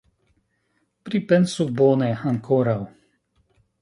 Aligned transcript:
Pripensu 1.09 1.67
bone 1.81 2.11
ankoraŭ. 2.33 2.77